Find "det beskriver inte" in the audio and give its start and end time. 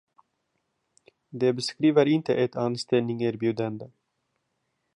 1.31-2.35